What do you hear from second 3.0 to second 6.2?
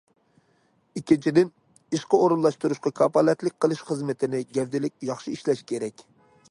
كاپالەتلىك قىلىش خىزمىتىنى گەۋدىلىك ياخشى ئىشلەش كېرەك.